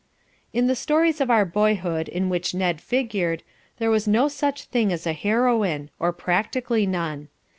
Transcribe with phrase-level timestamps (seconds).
[0.51, 3.43] '"In the stories of our boyhood in which Ned figured,
[3.77, 7.27] there was no such thing as a heroine, or practically none.